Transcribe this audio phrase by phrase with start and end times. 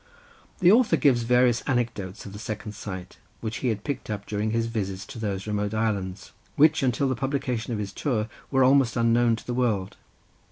[0.61, 4.49] The author gives various anecdotes of the second sight, which he had picked up during
[4.49, 8.97] his visits to those remote islands, which until the publication of his tour were almost
[8.97, 9.97] unknown to the world.